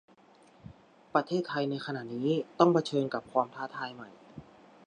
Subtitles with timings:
[1.13, 4.09] ประเทศไทยในขณะนี้ต้องเผชิญกับความท้าทายใหม่